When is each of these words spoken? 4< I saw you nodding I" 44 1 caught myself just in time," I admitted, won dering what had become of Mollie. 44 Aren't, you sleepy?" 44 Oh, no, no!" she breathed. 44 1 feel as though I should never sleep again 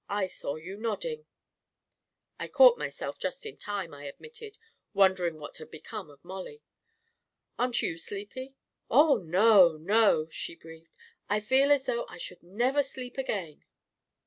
4< 0.09 0.17
I 0.17 0.25
saw 0.25 0.55
you 0.55 0.77
nodding 0.77 1.27
I" 2.39 2.47
44 2.47 2.47
1 2.47 2.49
caught 2.49 2.79
myself 2.79 3.19
just 3.19 3.45
in 3.45 3.55
time," 3.55 3.93
I 3.93 4.05
admitted, 4.05 4.57
won 4.95 5.13
dering 5.13 5.37
what 5.37 5.57
had 5.57 5.69
become 5.69 6.09
of 6.09 6.25
Mollie. 6.25 6.63
44 7.57 7.57
Aren't, 7.65 7.81
you 7.83 7.97
sleepy?" 7.99 8.55
44 8.87 8.87
Oh, 8.97 9.17
no, 9.17 9.77
no!" 9.77 10.27
she 10.31 10.55
breathed. 10.55 10.97
44 11.27 11.35
1 11.35 11.41
feel 11.43 11.71
as 11.71 11.85
though 11.85 12.07
I 12.09 12.17
should 12.17 12.41
never 12.41 12.81
sleep 12.81 13.19
again 13.19 13.63